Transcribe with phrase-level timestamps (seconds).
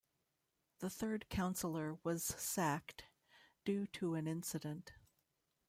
[0.79, 3.03] The third councillor was sacked
[3.65, 4.93] due to an incident.